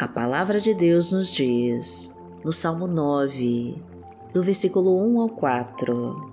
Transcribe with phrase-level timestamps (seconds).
[0.00, 3.84] A palavra de Deus nos diz, no Salmo 9,
[4.32, 6.32] do versículo 1 ao 4: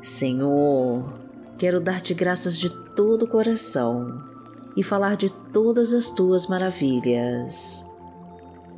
[0.00, 1.12] Senhor,
[1.58, 4.22] quero dar-te graças de todo o coração
[4.76, 7.84] e falar de todas as tuas maravilhas.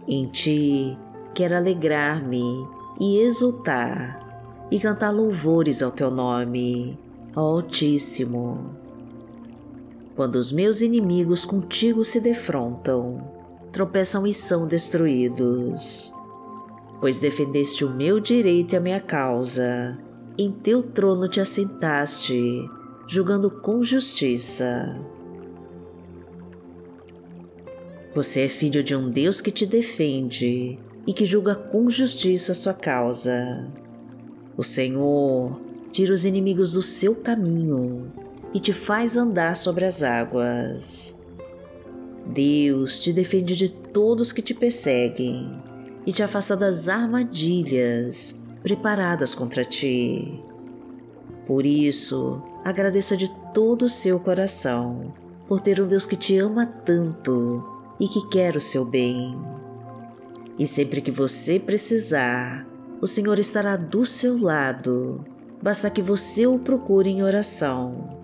[0.09, 0.97] Em ti
[1.35, 2.67] quero alegrar-me
[2.99, 6.99] e exultar e cantar louvores ao teu nome,
[7.35, 8.86] Altíssimo
[10.17, 13.31] quando os meus inimigos contigo se defrontam,
[13.71, 16.13] tropeçam e são destruídos.
[16.99, 19.99] Pois defendeste o meu direito e a minha causa,
[20.39, 22.67] em teu trono te assentaste,
[23.07, 24.99] julgando com justiça.
[28.15, 32.55] Você é filho de um Deus que te defende e que julga com justiça a
[32.55, 33.71] sua causa.
[34.57, 35.61] O Senhor
[35.93, 38.11] tira os inimigos do seu caminho
[38.57, 41.21] e te faz andar sobre as águas.
[42.25, 45.63] Deus te defende de todos que te perseguem
[46.07, 50.43] e te afasta das armadilhas preparadas contra ti.
[51.47, 55.13] Por isso, agradeça de todo o seu coração
[55.47, 57.63] por ter um Deus que te ama tanto
[58.01, 59.39] e que quer o seu bem.
[60.59, 62.67] E sempre que você precisar,
[63.03, 65.23] o Senhor estará do seu lado,
[65.63, 68.16] basta que você o procure em oração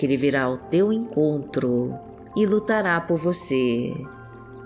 [0.00, 1.94] que ele virá ao teu encontro
[2.34, 3.92] e lutará por você,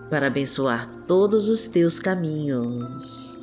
[0.09, 3.43] para abençoar todos os teus caminhos.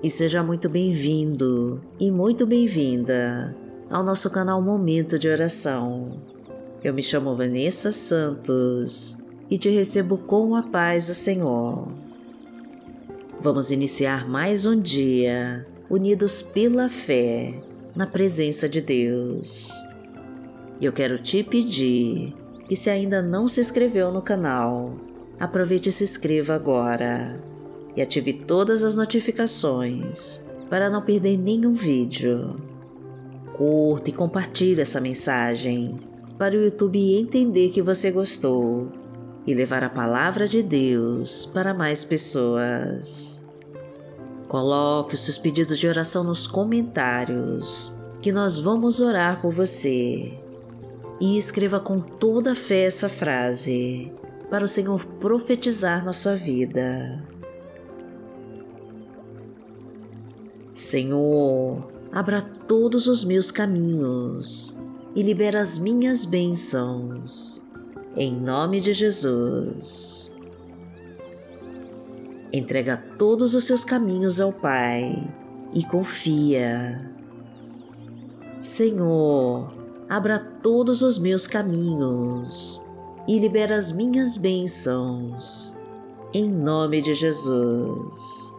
[0.00, 3.56] E seja muito bem-vindo e muito bem-vinda
[3.90, 6.12] ao nosso canal Momento de Oração.
[6.84, 9.18] Eu me chamo Vanessa Santos
[9.50, 11.88] e te recebo com a paz do Senhor.
[13.40, 19.70] Vamos iniciar mais um dia unidos pela fé na presença de Deus.
[20.80, 22.34] Eu quero te pedir
[22.66, 24.96] que, se ainda não se inscreveu no canal,
[25.38, 27.40] aproveite e se inscreva agora
[27.96, 32.56] e ative todas as notificações para não perder nenhum vídeo.
[33.52, 35.98] Curta e compartilhe essa mensagem
[36.38, 38.90] para o YouTube entender que você gostou
[39.46, 43.39] e levar a palavra de Deus para mais pessoas.
[44.50, 50.36] Coloque os seus pedidos de oração nos comentários, que nós vamos orar por você.
[51.20, 54.12] E escreva com toda fé essa frase,
[54.50, 57.24] para o Senhor profetizar na sua vida.
[60.74, 64.76] Senhor, abra todos os meus caminhos
[65.14, 67.64] e libera as minhas bênçãos.
[68.16, 70.39] Em nome de Jesus
[72.52, 75.32] entrega todos os seus caminhos ao Pai
[75.72, 77.08] e confia.
[78.60, 79.72] Senhor,
[80.08, 82.84] abra todos os meus caminhos
[83.26, 85.78] e libera as minhas bênçãos,
[86.34, 88.54] em nome de Jesus.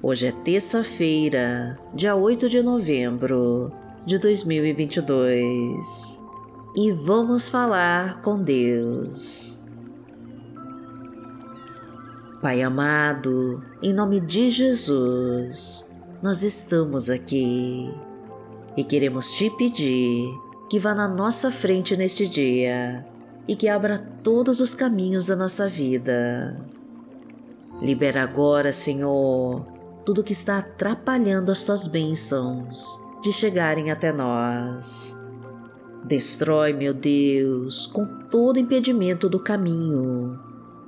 [0.00, 3.72] Hoje é terça-feira, dia 8 de novembro
[4.06, 6.27] de 2022
[6.74, 9.62] e vamos falar com Deus.
[12.40, 15.90] Pai amado, em nome de Jesus,
[16.22, 17.92] nós estamos aqui
[18.76, 20.30] e queremos te pedir
[20.70, 23.04] que vá na nossa frente neste dia
[23.48, 26.64] e que abra todos os caminhos da nossa vida.
[27.80, 29.66] Libera agora, Senhor,
[30.04, 35.18] tudo que está atrapalhando as tuas bênçãos de chegarem até nós
[36.04, 40.38] Destrói, meu Deus, com todo impedimento do caminho,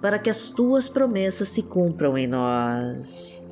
[0.00, 3.46] para que as tuas promessas se cumpram em nós.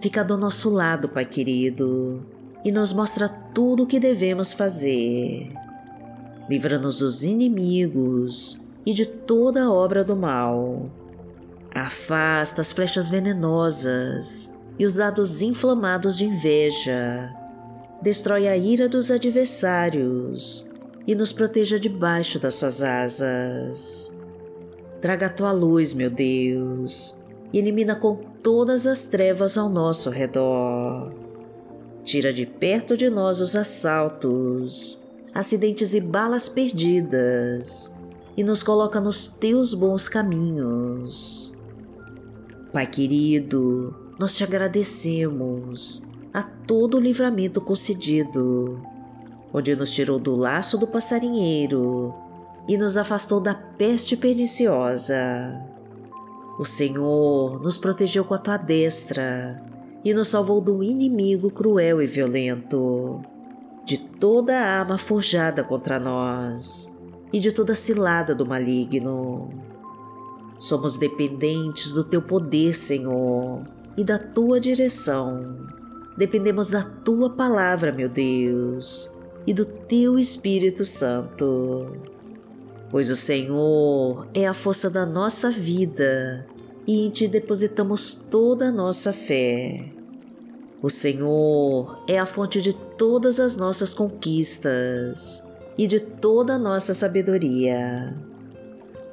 [0.00, 2.24] Fica do nosso lado, Pai querido,
[2.64, 5.52] e nos mostra tudo o que devemos fazer.
[6.48, 10.90] Livra-nos dos inimigos e de toda obra do mal.
[11.74, 17.34] Afasta as flechas venenosas e os dados inflamados de inveja
[18.00, 20.70] destrói a ira dos adversários
[21.06, 24.16] e nos proteja debaixo das suas asas.
[25.00, 27.22] Traga a tua luz, meu Deus,
[27.52, 31.12] e elimina com todas as trevas ao nosso redor.
[32.04, 37.94] Tira de perto de nós os assaltos, acidentes e balas perdidas
[38.36, 41.54] e nos coloca nos teus bons caminhos.
[42.72, 48.80] Pai querido, nós te agradecemos a todo o livramento concedido,
[49.52, 52.14] onde nos tirou do laço do passarinheiro
[52.68, 55.64] e nos afastou da peste perniciosa.
[56.58, 59.62] O Senhor nos protegeu com a tua destra
[60.04, 63.20] e nos salvou do inimigo cruel e violento,
[63.84, 66.98] de toda arma forjada contra nós
[67.32, 69.48] e de toda cilada do maligno.
[70.58, 73.62] Somos dependentes do teu poder, Senhor,
[73.96, 75.77] e da tua direção.
[76.18, 79.16] Dependemos da tua palavra, meu Deus,
[79.46, 81.96] e do teu Espírito Santo.
[82.90, 86.44] Pois o Senhor é a força da nossa vida
[86.84, 89.92] e em ti depositamos toda a nossa fé.
[90.82, 95.48] O Senhor é a fonte de todas as nossas conquistas
[95.78, 98.18] e de toda a nossa sabedoria.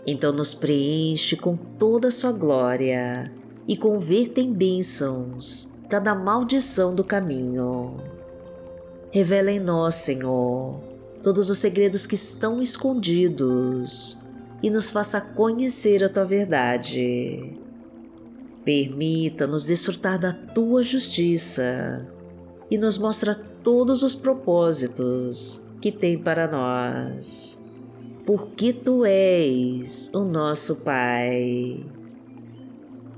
[0.08, 3.32] Então nos preenche com toda a sua glória
[3.68, 7.98] e converta em bênçãos cada maldição do caminho.
[9.12, 10.80] Revela em nós, Senhor,
[11.24, 14.22] todos os segredos que estão escondidos
[14.62, 17.58] e nos faça conhecer a tua verdade.
[18.64, 22.06] Permita-nos desfrutar da tua justiça
[22.70, 27.64] e nos mostra todos os propósitos que tem para nós,
[28.26, 31.95] porque tu és o nosso Pai.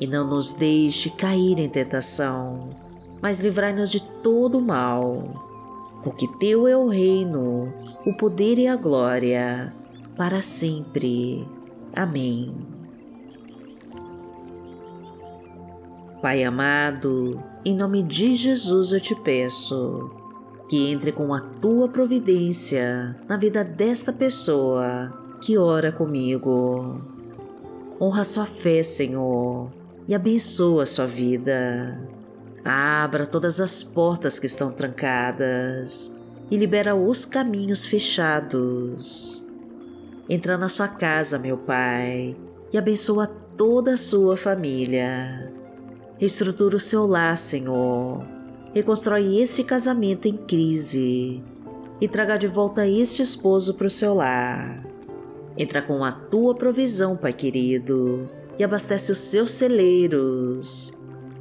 [0.00, 2.70] E não nos deixe cair em tentação,
[3.20, 5.46] mas livrai-nos de todo mal.
[6.02, 7.72] Porque Teu é o reino,
[8.06, 9.74] o poder e a glória,
[10.16, 11.46] para sempre.
[11.94, 12.56] Amém.
[16.22, 20.10] Pai amado, em nome de Jesus eu te peço
[20.70, 27.00] que entre com a tua providência na vida desta pessoa que ora comigo.
[28.00, 29.68] Honra sua fé, Senhor,
[30.10, 32.04] e abençoa sua vida.
[32.64, 36.18] Abra todas as portas que estão trancadas
[36.50, 39.46] e libera os caminhos fechados.
[40.28, 42.34] Entra na sua casa, meu Pai,
[42.72, 45.52] e abençoa toda a sua família.
[46.18, 48.26] Reestrutura o seu lar, Senhor.
[48.74, 51.40] Reconstrói esse casamento em crise
[52.00, 54.84] e traga de volta este esposo para o seu lar.
[55.56, 58.28] Entra com a tua provisão, Pai querido,
[58.60, 60.92] e abastece os seus celeiros.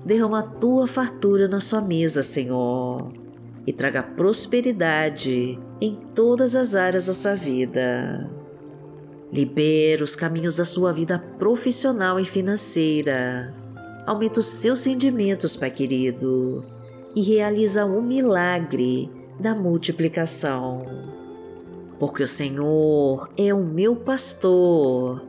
[0.06, 3.12] Derrama a tua fartura na sua mesa, Senhor,
[3.68, 8.32] e traga prosperidade em todas as áreas da sua vida.
[9.34, 13.54] Libera os caminhos da sua vida profissional e financeira
[14.08, 16.64] aumenta os seus sentimentos, Pai querido,
[17.14, 20.86] e realiza o um milagre da multiplicação.
[22.00, 25.29] Porque o Senhor é o meu pastor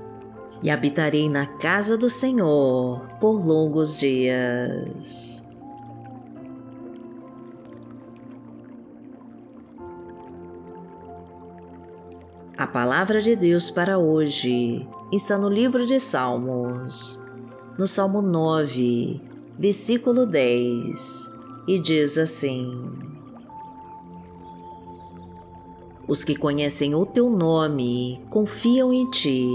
[0.63, 5.43] e habitarei na casa do Senhor por longos dias.
[12.57, 17.25] A palavra de Deus para hoje está no livro de Salmos,
[17.77, 19.19] no Salmo 9,
[19.57, 22.89] versículo 10 e diz assim:
[26.07, 29.47] Os que conhecem o teu nome confiam em ti,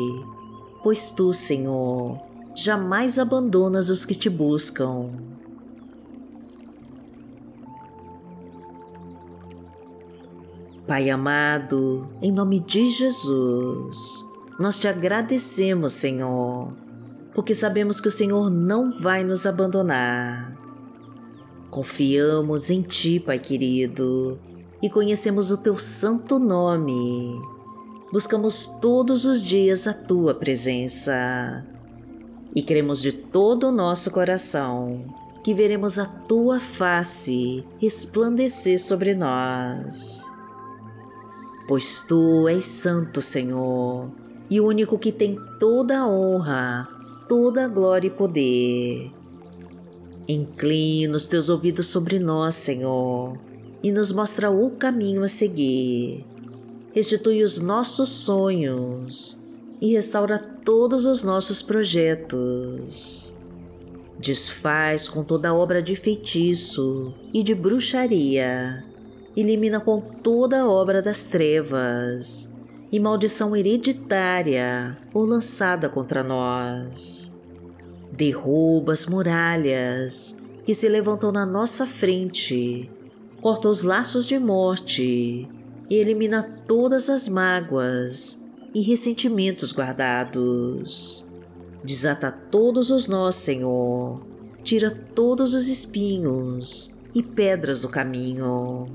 [0.86, 2.16] pois tu, Senhor,
[2.54, 5.10] jamais abandonas os que te buscam.
[10.86, 14.24] Pai amado, em nome de Jesus,
[14.60, 16.72] nós te agradecemos, Senhor,
[17.34, 20.56] porque sabemos que o Senhor não vai nos abandonar.
[21.68, 24.38] Confiamos em Ti, Pai querido,
[24.80, 27.55] e conhecemos o Teu santo nome.
[28.16, 31.66] Buscamos todos os dias a tua presença
[32.54, 35.04] e cremos de todo o nosso coração
[35.44, 40.24] que veremos a tua face resplandecer sobre nós.
[41.68, 44.10] Pois tu és santo, Senhor,
[44.48, 46.88] e o único que tem toda a honra,
[47.28, 49.12] toda a glória e poder.
[50.26, 53.38] Inclina os teus ouvidos sobre nós, Senhor,
[53.82, 56.24] e nos mostra o caminho a seguir.
[56.96, 59.38] Restitui os nossos sonhos
[59.82, 63.36] e restaura todos os nossos projetos.
[64.18, 68.82] Desfaz com toda obra de feitiço e de bruxaria,
[69.36, 72.56] elimina com toda obra das trevas
[72.90, 77.30] e maldição hereditária ou lançada contra nós.
[78.10, 82.90] Derruba as muralhas que se levantam na nossa frente,
[83.42, 85.46] corta os laços de morte
[85.94, 91.26] elimina todas as mágoas e ressentimentos guardados.
[91.84, 94.20] Desata todos os nós, Senhor.
[94.64, 98.88] Tira todos os espinhos e pedras do caminho.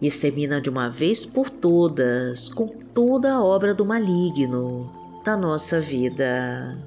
[0.00, 4.90] E extermina de uma vez por todas com toda a obra do maligno
[5.24, 6.78] da nossa vida.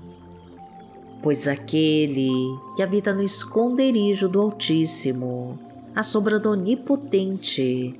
[1.21, 2.31] Pois aquele
[2.75, 5.59] que habita no esconderijo do Altíssimo,
[5.95, 7.99] a sombra do Onipotente,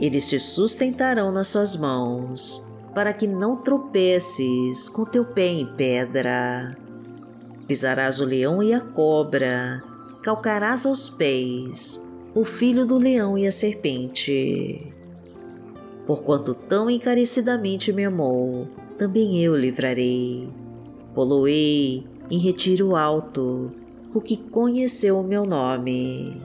[0.00, 6.74] Eles te sustentarão nas suas mãos, para que não tropeces com teu pé em pedra.
[7.68, 9.84] Pisarás o leão e a cobra,
[10.22, 14.90] calcarás aos pés o filho do leão e a serpente.
[16.06, 20.48] Porquanto tão encarecidamente me amou, também eu livrarei.
[21.14, 23.70] Poloei em retiro alto
[24.14, 26.40] o que conheceu o meu nome.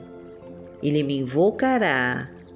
[0.82, 2.35] Ele me invocará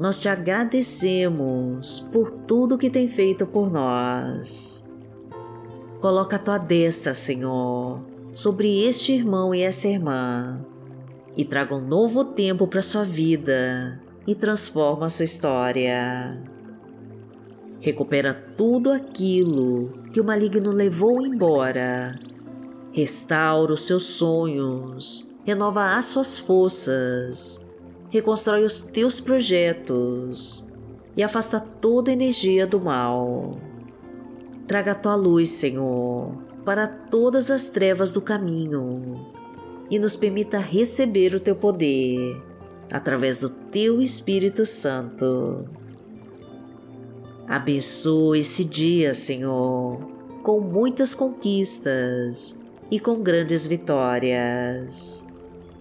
[0.00, 4.88] nós te agradecemos por tudo que tem feito por nós.
[6.00, 8.00] Coloca a tua destra, Senhor,
[8.32, 10.64] sobre este irmão e esta irmã
[11.36, 16.42] e traga um novo tempo para sua vida e transforma a sua história.
[17.78, 22.18] Recupera tudo aquilo que o maligno levou embora.
[22.90, 27.69] Restaura os seus sonhos, renova as suas forças,
[28.10, 30.68] reconstrói os teus projetos
[31.16, 33.58] e afasta toda energia do mal.
[34.66, 36.32] Traga a tua luz, Senhor,
[36.64, 39.26] para todas as trevas do caminho
[39.90, 42.40] e nos permita receber o teu poder
[42.90, 45.64] através do teu Espírito Santo.
[47.48, 49.98] Abençoa esse dia, Senhor,
[50.42, 55.29] com muitas conquistas e com grandes vitórias.